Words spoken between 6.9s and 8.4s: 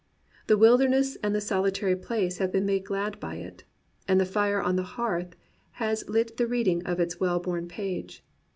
its well worn page.